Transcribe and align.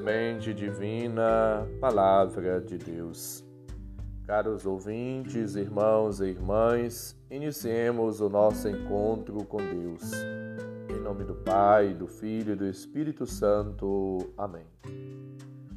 semente 0.00 0.54
divina, 0.54 1.68
palavra 1.78 2.58
de 2.58 2.78
Deus. 2.78 3.44
Caros 4.26 4.64
ouvintes, 4.64 5.56
irmãos 5.56 6.20
e 6.20 6.28
irmãs, 6.28 7.14
iniciemos 7.30 8.22
o 8.22 8.28
nosso 8.30 8.66
encontro 8.66 9.44
com 9.44 9.58
Deus. 9.58 10.10
Em 10.88 10.98
nome 11.02 11.24
do 11.24 11.34
Pai, 11.34 11.92
do 11.92 12.06
Filho 12.06 12.54
e 12.54 12.56
do 12.56 12.66
Espírito 12.66 13.26
Santo. 13.26 14.32
Amém. 14.38 14.64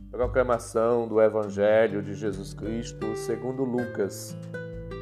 Proclamação 0.10 1.06
do 1.06 1.22
Evangelho 1.22 2.02
de 2.02 2.14
Jesus 2.14 2.54
Cristo 2.54 3.18
segundo 3.18 3.66
Lucas, 3.66 4.38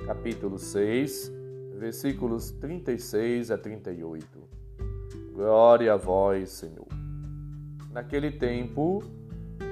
capítulo 0.07 0.57
6, 0.57 1.31
versículos 1.77 2.49
36 2.53 3.51
a 3.51 3.57
38. 3.57 4.25
Glória 5.35 5.93
a 5.93 5.97
vós, 5.97 6.49
Senhor. 6.49 7.00
Naquele 7.91 8.31
tempo, 8.31 9.03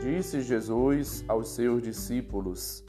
disse 0.01 0.41
Jesus 0.41 1.23
aos 1.27 1.49
seus 1.49 1.81
discípulos: 1.81 2.83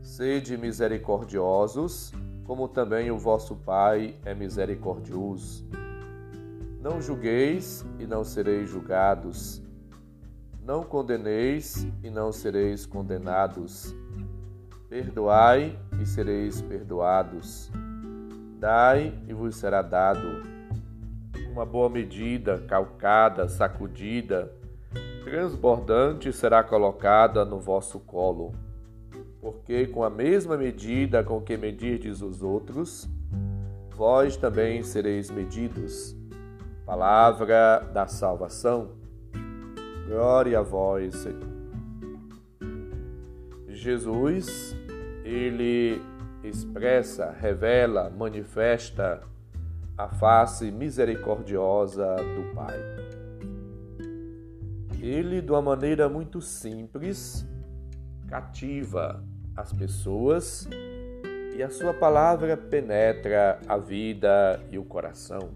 Sede 0.00 0.56
misericordiosos, 0.56 2.12
como 2.44 2.66
também 2.66 3.10
o 3.12 3.18
vosso 3.18 3.54
Pai 3.54 4.16
é 4.24 4.34
misericordioso. 4.34 5.64
Não 6.80 7.00
julgueis 7.00 7.86
e 8.00 8.06
não 8.06 8.24
sereis 8.24 8.68
julgados. 8.68 9.62
Não 10.60 10.82
condeneis 10.82 11.86
e 12.02 12.10
não 12.10 12.32
sereis 12.32 12.84
condenados. 12.84 13.94
Perdoai 14.88 15.78
e 16.00 16.04
sereis 16.04 16.60
perdoados. 16.60 17.70
Dai 18.58 19.14
e 19.28 19.32
vos 19.32 19.54
será 19.54 19.82
dado 19.82 20.61
uma 21.52 21.66
boa 21.66 21.90
medida, 21.90 22.58
calcada, 22.66 23.46
sacudida, 23.46 24.50
transbordante 25.22 26.32
será 26.32 26.64
colocada 26.64 27.44
no 27.44 27.60
vosso 27.60 28.00
colo. 28.00 28.52
Porque 29.38 29.86
com 29.86 30.02
a 30.02 30.08
mesma 30.08 30.56
medida 30.56 31.22
com 31.22 31.42
que 31.42 31.58
medirdes 31.58 32.22
os 32.22 32.42
outros, 32.42 33.06
vós 33.94 34.34
também 34.34 34.82
sereis 34.82 35.30
medidos. 35.30 36.16
Palavra 36.86 37.80
da 37.92 38.06
salvação. 38.06 38.92
Glória 40.08 40.58
a 40.58 40.62
vós, 40.62 41.14
Senhor. 41.16 41.52
Jesus, 43.68 44.74
ele 45.22 46.00
expressa, 46.42 47.30
revela, 47.30 48.08
manifesta 48.08 49.22
a 49.96 50.08
face 50.08 50.70
misericordiosa 50.70 52.16
do 52.16 52.54
Pai. 52.54 52.78
Ele, 55.00 55.42
de 55.42 55.50
uma 55.50 55.62
maneira 55.62 56.08
muito 56.08 56.40
simples, 56.40 57.46
cativa 58.28 59.22
as 59.56 59.72
pessoas 59.72 60.68
e 61.56 61.62
a 61.62 61.68
sua 61.68 61.92
palavra 61.92 62.56
penetra 62.56 63.60
a 63.68 63.76
vida 63.76 64.60
e 64.70 64.78
o 64.78 64.84
coração, 64.84 65.50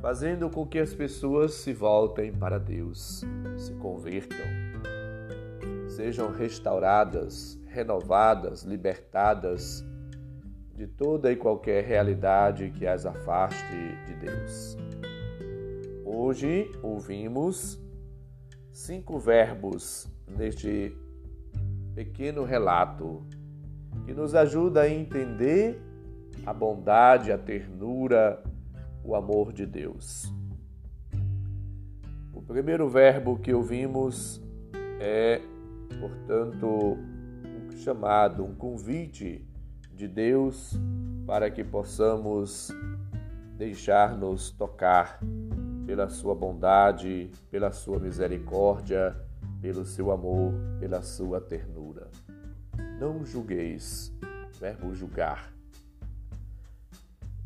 fazendo 0.00 0.50
com 0.50 0.66
que 0.66 0.78
as 0.78 0.92
pessoas 0.92 1.54
se 1.54 1.72
voltem 1.72 2.32
para 2.32 2.58
Deus, 2.58 3.24
se 3.56 3.72
convertam, 3.74 4.46
sejam 5.88 6.30
restauradas, 6.30 7.58
renovadas, 7.68 8.62
libertadas 8.64 9.82
de 10.82 10.88
toda 10.88 11.30
e 11.30 11.36
qualquer 11.36 11.84
realidade 11.84 12.72
que 12.72 12.88
as 12.88 13.06
afaste 13.06 13.96
de 14.04 14.14
Deus. 14.14 14.76
Hoje 16.04 16.68
ouvimos 16.82 17.80
cinco 18.72 19.16
verbos 19.16 20.08
neste 20.26 20.92
pequeno 21.94 22.42
relato 22.42 23.24
que 24.04 24.12
nos 24.12 24.34
ajuda 24.34 24.80
a 24.80 24.88
entender 24.88 25.80
a 26.44 26.52
bondade, 26.52 27.30
a 27.30 27.38
ternura, 27.38 28.42
o 29.04 29.14
amor 29.14 29.52
de 29.52 29.64
Deus. 29.64 30.34
O 32.34 32.42
primeiro 32.42 32.88
verbo 32.88 33.38
que 33.38 33.54
ouvimos 33.54 34.42
é, 34.98 35.40
portanto, 36.00 36.66
um 36.66 37.70
chamado, 37.76 38.44
um 38.44 38.52
convite 38.52 39.46
de 39.94 40.08
Deus 40.08 40.72
para 41.26 41.50
que 41.50 41.62
possamos 41.62 42.70
deixar-nos 43.56 44.50
tocar 44.50 45.20
pela 45.86 46.08
sua 46.08 46.34
bondade, 46.34 47.30
pela 47.50 47.70
sua 47.72 47.98
misericórdia, 47.98 49.16
pelo 49.60 49.84
seu 49.84 50.10
amor, 50.10 50.52
pela 50.80 51.02
sua 51.02 51.40
ternura. 51.40 52.08
Não 52.98 53.24
julgueis, 53.24 54.12
verbo 54.58 54.94
julgar. 54.94 55.52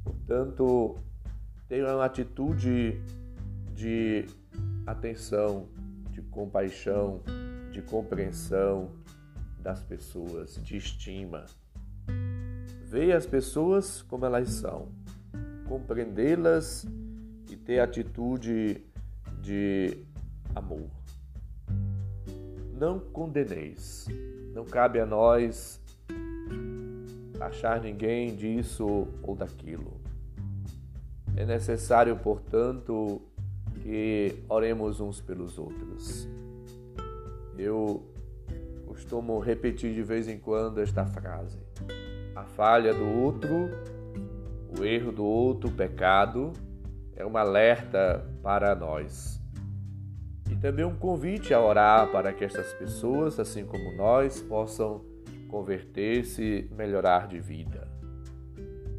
Portanto, 0.02 0.96
tenha 1.68 1.94
uma 1.94 2.04
atitude 2.04 3.00
de 3.74 4.26
atenção, 4.86 5.68
de 6.10 6.22
compaixão, 6.22 7.20
de 7.70 7.82
compreensão 7.82 8.90
das 9.60 9.82
pessoas, 9.82 10.60
de 10.62 10.76
estima. 10.76 11.44
Ver 12.88 13.16
as 13.16 13.26
pessoas 13.26 14.00
como 14.02 14.24
elas 14.26 14.48
são, 14.48 14.86
compreendê-las 15.68 16.86
e 17.50 17.56
ter 17.56 17.80
atitude 17.80 18.80
de 19.42 20.04
amor. 20.54 20.88
Não 22.78 23.00
condeneis. 23.00 24.06
Não 24.54 24.64
cabe 24.64 25.00
a 25.00 25.04
nós 25.04 25.80
achar 27.40 27.80
ninguém 27.80 28.36
disso 28.36 29.08
ou 29.20 29.34
daquilo. 29.34 30.00
É 31.36 31.44
necessário, 31.44 32.16
portanto, 32.16 33.20
que 33.82 34.44
oremos 34.48 35.00
uns 35.00 35.20
pelos 35.20 35.58
outros. 35.58 36.28
Eu 37.58 38.00
costumo 38.86 39.40
repetir 39.40 39.92
de 39.92 40.04
vez 40.04 40.28
em 40.28 40.38
quando 40.38 40.80
esta 40.80 41.04
frase 41.04 41.58
a 42.36 42.44
falha 42.44 42.92
do 42.92 43.22
outro, 43.22 43.70
o 44.78 44.84
erro 44.84 45.10
do 45.10 45.24
outro, 45.24 45.70
o 45.70 45.72
pecado, 45.72 46.52
é 47.16 47.24
um 47.24 47.34
alerta 47.34 48.30
para 48.42 48.74
nós. 48.74 49.40
E 50.50 50.54
também 50.54 50.84
um 50.84 50.94
convite 50.94 51.54
a 51.54 51.60
orar 51.60 52.12
para 52.12 52.34
que 52.34 52.44
estas 52.44 52.74
pessoas, 52.74 53.40
assim 53.40 53.64
como 53.64 53.96
nós, 53.96 54.42
possam 54.42 55.02
converter-se 55.48 56.68
melhorar 56.76 57.26
de 57.26 57.40
vida. 57.40 57.88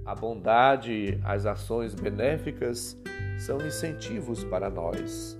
A 0.03 0.15
bondade, 0.15 1.19
as 1.23 1.45
ações 1.45 1.93
benéficas 1.93 2.99
são 3.37 3.57
incentivos 3.57 4.43
para 4.45 4.67
nós, 4.67 5.39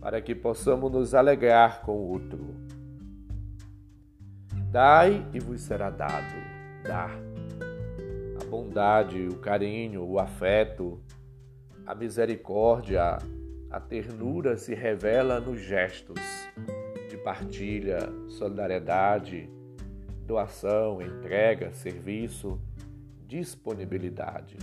para 0.00 0.22
que 0.22 0.34
possamos 0.34 0.90
nos 0.90 1.14
alegrar 1.14 1.82
com 1.82 1.92
o 1.92 2.12
outro. 2.12 2.54
Dai 4.70 5.26
e 5.34 5.38
vos 5.38 5.60
será 5.60 5.90
dado 5.90 6.59
dar. 6.82 7.10
A 8.40 8.44
bondade, 8.44 9.28
o 9.28 9.36
carinho, 9.36 10.04
o 10.04 10.18
afeto, 10.18 11.00
a 11.86 11.94
misericórdia, 11.94 13.18
a 13.70 13.80
ternura 13.80 14.56
se 14.56 14.74
revela 14.74 15.40
nos 15.40 15.60
gestos 15.60 16.20
de 17.08 17.16
partilha, 17.16 17.98
solidariedade, 18.28 19.48
doação, 20.26 21.00
entrega, 21.02 21.72
serviço, 21.72 22.60
disponibilidade. 23.26 24.56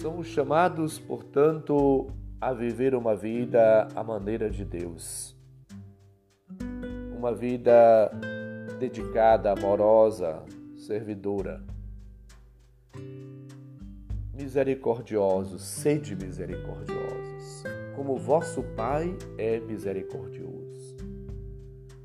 Somos 0.00 0.28
chamados, 0.28 0.98
portanto, 0.98 2.08
a 2.40 2.52
viver 2.52 2.94
uma 2.94 3.14
vida 3.14 3.86
à 3.94 4.02
maneira 4.02 4.48
de 4.48 4.64
Deus. 4.64 5.36
Uma 7.16 7.34
vida 7.34 8.10
dedicada, 8.80 9.52
amorosa, 9.52 10.42
servidora. 10.74 11.62
Misericordiosos, 14.32 15.60
sede 15.60 16.16
misericordiosos, 16.16 17.62
como 17.94 18.16
vosso 18.16 18.62
Pai 18.74 19.14
é 19.36 19.60
misericordioso. 19.60 20.96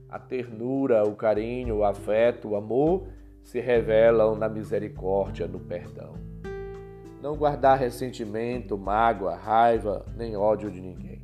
A 0.09 0.19
ternura, 0.19 1.07
o 1.07 1.15
carinho, 1.15 1.77
o 1.77 1.85
afeto, 1.85 2.49
o 2.49 2.55
amor 2.57 3.07
se 3.41 3.61
revelam 3.61 4.35
na 4.35 4.49
misericórdia, 4.49 5.47
no 5.47 5.61
perdão. 5.61 6.13
Não 7.21 7.37
guardar 7.37 7.79
ressentimento, 7.79 8.77
mágoa, 8.77 9.33
raiva, 9.33 10.05
nem 10.17 10.35
ódio 10.35 10.69
de 10.69 10.81
ninguém. 10.81 11.23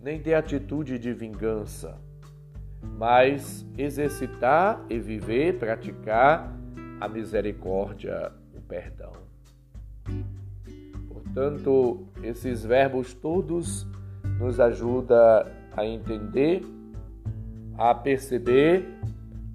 Nem 0.00 0.20
ter 0.20 0.34
atitude 0.34 0.98
de 0.98 1.12
vingança, 1.12 1.96
mas 2.96 3.66
exercitar 3.76 4.84
e 4.88 4.98
viver, 4.98 5.58
praticar 5.58 6.52
a 7.00 7.08
misericórdia, 7.08 8.32
o 8.54 8.60
perdão. 8.60 9.12
Portanto, 11.08 12.06
esses 12.22 12.64
verbos 12.64 13.12
todos 13.12 13.86
nos 14.38 14.60
ajuda 14.60 15.50
a 15.76 15.84
entender, 15.84 16.62
a 17.76 17.94
perceber 17.94 18.86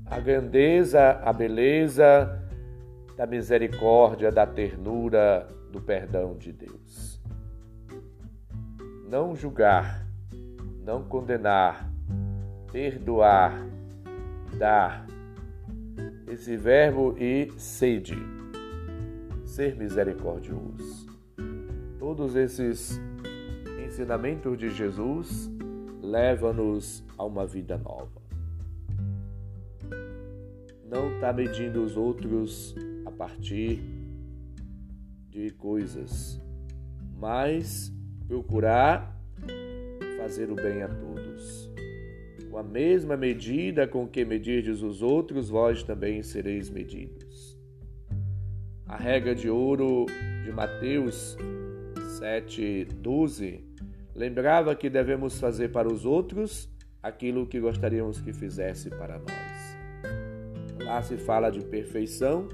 a 0.05 0.19
grandeza, 0.19 1.11
a 1.23 1.31
beleza 1.31 2.37
da 3.15 3.25
misericórdia, 3.25 4.31
da 4.31 4.45
ternura, 4.45 5.47
do 5.71 5.79
perdão 5.81 6.35
de 6.37 6.51
Deus. 6.51 7.21
Não 9.07 9.35
julgar, 9.35 10.05
não 10.83 11.03
condenar, 11.03 11.88
perdoar, 12.71 13.65
dar. 14.57 15.05
Esse 16.27 16.55
verbo 16.55 17.15
e 17.17 17.51
sede, 17.57 18.15
ser 19.43 19.75
misericordioso. 19.75 21.07
Todos 21.97 22.35
esses 22.35 23.01
ensinamentos 23.83 24.57
de 24.57 24.69
Jesus 24.69 25.51
levam-nos 26.01 27.03
a 27.17 27.25
uma 27.25 27.45
vida 27.45 27.77
nova. 27.77 28.21
Não 30.87 31.13
está 31.15 31.33
medindo 31.33 31.83
os 31.83 31.97
outros 31.97 32.75
a 33.05 33.11
partir 33.11 33.81
de 35.29 35.49
coisas, 35.51 36.39
mas 37.17 37.91
procurar 38.27 39.15
fazer 40.17 40.51
o 40.51 40.55
bem 40.55 40.83
a 40.83 40.87
todos. 40.87 41.68
Com 42.49 42.57
a 42.57 42.63
mesma 42.63 43.15
medida 43.15 43.87
com 43.87 44.07
que 44.07 44.25
medirdes 44.25 44.81
os 44.81 45.01
outros, 45.03 45.49
vós 45.49 45.83
também 45.83 46.23
sereis 46.23 46.69
medidos. 46.69 47.59
A 48.87 48.97
regra 48.97 49.35
de 49.35 49.47
ouro 49.47 50.07
de 50.43 50.51
Mateus 50.51 51.37
7:12 52.19 53.63
lembrava 54.15 54.75
que 54.75 54.89
devemos 54.89 55.39
fazer 55.39 55.69
para 55.69 55.87
os 55.87 56.05
outros 56.05 56.67
aquilo 57.03 57.45
que 57.45 57.59
gostaríamos 57.59 58.19
que 58.19 58.33
fizesse 58.33 58.89
para 58.89 59.19
nós. 59.19 59.77
Lá 60.83 61.03
se 61.03 61.17
fala 61.17 61.51
de 61.51 61.61
perfeição, 61.61 62.49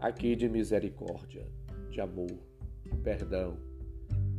aqui 0.00 0.34
de 0.34 0.48
misericórdia, 0.48 1.46
de 1.90 2.00
amor, 2.00 2.38
de 2.82 2.96
perdão, 2.96 3.58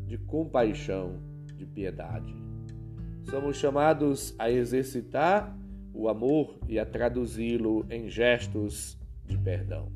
de 0.08 0.18
compaixão, 0.18 1.22
de 1.56 1.66
piedade. 1.66 2.49
Somos 3.30 3.58
chamados 3.58 4.34
a 4.40 4.50
exercitar 4.50 5.56
o 5.94 6.10
amor 6.10 6.58
e 6.68 6.80
a 6.80 6.86
traduzi-lo 6.86 7.86
em 7.88 8.10
gestos 8.10 8.98
de 9.24 9.38
perdão. 9.38 9.92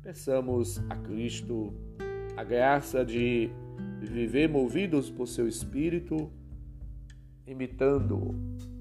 Peçamos 0.00 0.78
a 0.88 0.94
Cristo 0.94 1.74
a 2.36 2.44
graça 2.44 3.04
de 3.04 3.50
viver 4.00 4.48
movidos 4.48 5.10
por 5.10 5.26
seu 5.26 5.48
espírito, 5.48 6.30
imitando 7.44 8.32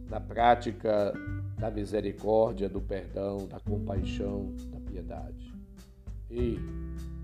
na 0.08 0.20
prática 0.20 1.12
da 1.58 1.72
misericórdia, 1.72 2.70
do 2.70 2.80
perdão, 2.80 3.48
da 3.48 3.60
compaixão, 3.60 4.54
da 4.70 4.80
piedade. 4.80 5.52
E 6.30 6.60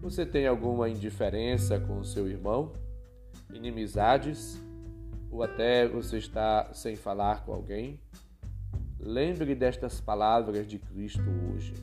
você 0.02 0.26
tem 0.26 0.48
alguma 0.48 0.90
indiferença 0.90 1.80
com 1.80 2.00
o 2.00 2.04
seu 2.04 2.28
irmão? 2.28 2.74
Inimizades? 3.54 4.60
Ou 5.34 5.42
até 5.42 5.88
você 5.88 6.20
está 6.20 6.72
sem 6.74 6.96
falar 6.96 7.44
com 7.44 7.52
alguém? 7.52 8.00
Lembre 9.00 9.56
destas 9.56 10.00
palavras 10.00 10.68
de 10.68 10.78
Cristo 10.78 11.24
hoje 11.50 11.74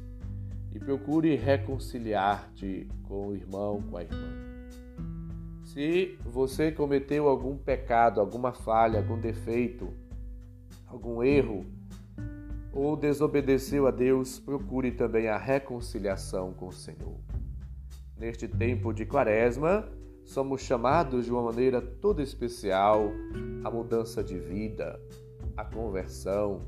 e 0.72 0.78
procure 0.78 1.34
reconciliar-te 1.34 2.86
com 3.02 3.26
o 3.26 3.34
irmão, 3.34 3.82
com 3.82 3.96
a 3.96 4.04
irmã. 4.04 4.28
Se 5.64 6.16
você 6.24 6.70
cometeu 6.70 7.28
algum 7.28 7.56
pecado, 7.58 8.20
alguma 8.20 8.52
falha, 8.52 9.00
algum 9.00 9.20
defeito, 9.20 9.92
algum 10.86 11.20
erro, 11.20 11.66
ou 12.72 12.96
desobedeceu 12.96 13.88
a 13.88 13.90
Deus, 13.90 14.38
procure 14.38 14.92
também 14.92 15.26
a 15.26 15.36
reconciliação 15.36 16.52
com 16.52 16.68
o 16.68 16.72
Senhor. 16.72 17.18
Neste 18.16 18.46
tempo 18.46 18.92
de 18.92 19.04
Quaresma, 19.04 19.88
somos 20.30 20.60
chamados 20.60 21.24
de 21.24 21.32
uma 21.32 21.42
maneira 21.42 21.82
toda 21.82 22.22
especial 22.22 23.10
à 23.64 23.70
mudança 23.70 24.22
de 24.22 24.38
vida, 24.38 25.00
à 25.56 25.64
conversão, 25.64 26.62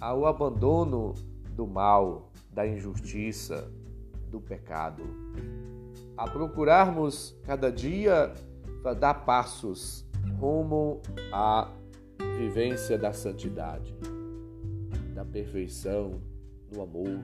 ao 0.00 0.26
abandono 0.26 1.14
do 1.54 1.68
mal, 1.68 2.32
da 2.50 2.66
injustiça, 2.66 3.70
do 4.28 4.40
pecado. 4.40 5.04
A 6.16 6.28
procurarmos 6.28 7.38
cada 7.44 7.70
dia 7.70 8.34
dar 8.98 9.24
passos 9.24 10.04
rumo 10.40 11.00
à 11.32 11.70
vivência 12.36 12.98
da 12.98 13.12
santidade, 13.12 13.94
da 15.14 15.24
perfeição, 15.24 16.20
do 16.72 16.82
amor, 16.82 17.22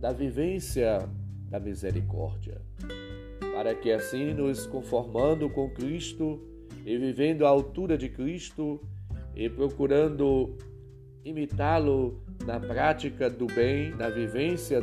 da 0.00 0.12
vivência 0.12 1.08
da 1.48 1.60
misericórdia, 1.60 2.60
para 3.60 3.74
que 3.74 3.92
assim 3.92 4.32
nos 4.32 4.66
conformando 4.66 5.50
com 5.50 5.68
Cristo 5.68 6.40
e 6.82 6.96
vivendo 6.96 7.44
à 7.44 7.50
altura 7.50 7.98
de 7.98 8.08
Cristo 8.08 8.80
e 9.36 9.50
procurando 9.50 10.56
imitá-lo 11.22 12.22
na 12.46 12.58
prática 12.58 13.28
do 13.28 13.46
bem, 13.46 13.90
na 13.90 14.08
vivência 14.08 14.80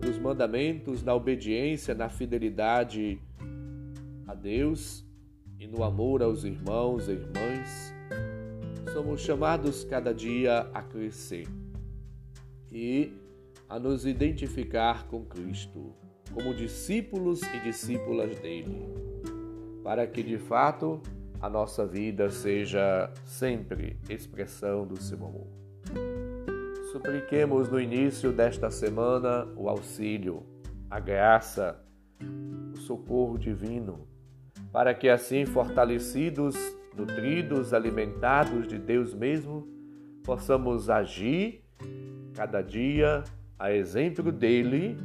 dos 0.00 0.18
mandamentos, 0.18 1.04
na 1.04 1.14
obediência, 1.14 1.94
na 1.94 2.08
fidelidade 2.08 3.20
a 4.26 4.34
Deus 4.34 5.06
e 5.60 5.68
no 5.68 5.84
amor 5.84 6.20
aos 6.20 6.42
irmãos 6.42 7.06
e 7.06 7.12
irmãs, 7.12 7.94
somos 8.92 9.20
chamados 9.20 9.84
cada 9.84 10.12
dia 10.12 10.68
a 10.74 10.82
crescer 10.82 11.46
e 12.72 13.12
a 13.68 13.78
nos 13.78 14.04
identificar 14.04 15.06
com 15.06 15.24
Cristo 15.24 15.94
como 16.36 16.52
discípulos 16.52 17.40
e 17.54 17.60
discípulas 17.60 18.38
dele, 18.40 18.86
para 19.82 20.06
que 20.06 20.22
de 20.22 20.36
fato 20.36 21.00
a 21.40 21.48
nossa 21.48 21.86
vida 21.86 22.28
seja 22.28 23.10
sempre 23.24 23.98
expressão 24.06 24.86
do 24.86 25.00
seu 25.00 25.16
amor. 25.16 25.46
Supliquemos 26.92 27.70
no 27.70 27.80
início 27.80 28.32
desta 28.32 28.70
semana 28.70 29.48
o 29.56 29.66
auxílio, 29.66 30.42
a 30.90 31.00
graça, 31.00 31.82
o 32.74 32.76
socorro 32.76 33.38
divino, 33.38 34.06
para 34.70 34.92
que 34.92 35.08
assim, 35.08 35.46
fortalecidos, 35.46 36.54
nutridos, 36.94 37.72
alimentados 37.72 38.68
de 38.68 38.78
Deus 38.78 39.14
mesmo, 39.14 39.66
possamos 40.22 40.90
agir 40.90 41.64
cada 42.34 42.60
dia 42.60 43.24
a 43.58 43.72
exemplo 43.72 44.30
dele, 44.30 44.98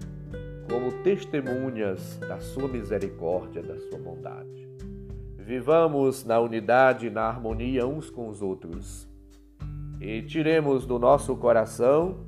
como 0.72 1.04
testemunhas 1.04 2.18
da 2.20 2.40
sua 2.40 2.70
misericórdia, 2.70 3.62
da 3.62 3.78
sua 3.78 4.00
bondade. 4.00 4.70
Vivamos 5.38 6.24
na 6.24 6.40
unidade, 6.40 7.10
na 7.10 7.24
harmonia 7.24 7.86
uns 7.86 8.10
com 8.10 8.30
os 8.30 8.42
outros 8.42 9.12
e 10.00 10.22
tiremos 10.22 10.86
do 10.86 10.98
nosso 10.98 11.36
coração, 11.36 12.26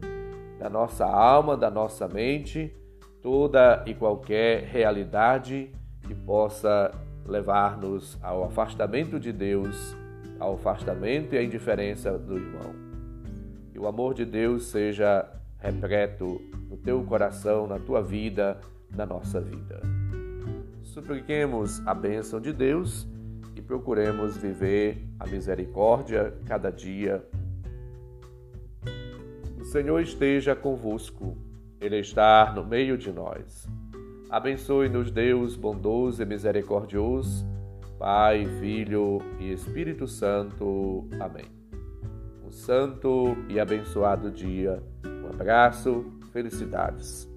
da 0.59 0.69
nossa 0.69 1.05
alma, 1.05 1.55
da 1.55 1.71
nossa 1.71 2.07
mente, 2.07 2.75
toda 3.21 3.81
e 3.87 3.93
qualquer 3.93 4.63
realidade 4.63 5.71
que 6.05 6.13
possa 6.13 6.91
levar-nos 7.25 8.19
ao 8.21 8.43
afastamento 8.43 9.19
de 9.19 9.31
Deus, 9.31 9.95
ao 10.37 10.55
afastamento 10.55 11.33
e 11.33 11.37
à 11.37 11.43
indiferença 11.43 12.17
do 12.17 12.35
irmão. 12.35 12.75
Que 13.71 13.79
o 13.79 13.87
amor 13.87 14.13
de 14.13 14.25
Deus 14.25 14.65
seja 14.65 15.25
repleto 15.63 16.39
no 16.69 16.77
teu 16.77 17.03
coração, 17.03 17.65
na 17.65 17.79
tua 17.79 18.03
vida, 18.03 18.59
na 18.95 19.05
nossa 19.05 19.41
vida. 19.41 19.81
Supliquemos 20.83 21.81
a 21.87 21.95
bênção 21.95 22.39
de 22.39 22.53
Deus 22.53 23.07
e 23.55 23.61
procuremos 23.61 24.37
viver 24.37 25.07
a 25.19 25.25
misericórdia 25.25 26.33
cada 26.45 26.69
dia 26.69 27.25
Senhor 29.73 30.01
esteja 30.01 30.55
convosco, 30.55 31.35
Ele 31.81 31.97
está 31.97 32.53
no 32.53 32.63
meio 32.63 32.95
de 32.95 33.11
nós. 33.11 33.67
Abençoe-nos, 34.29 35.09
Deus 35.09 35.55
bondoso 35.55 36.21
e 36.21 36.25
misericordioso, 36.27 37.43
Pai, 37.97 38.45
Filho 38.59 39.17
e 39.39 39.51
Espírito 39.51 40.07
Santo. 40.07 41.07
Amém. 41.19 41.45
Um 42.45 42.51
santo 42.51 43.35
e 43.49 43.59
abençoado 43.59 44.29
dia. 44.29 44.79
Abraço, 45.39 46.05
felicidades. 46.31 47.27